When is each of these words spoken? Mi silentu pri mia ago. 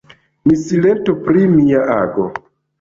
Mi 0.45 0.57
silentu 0.61 1.15
pri 1.29 1.45
mia 1.53 1.87
ago. 2.01 2.29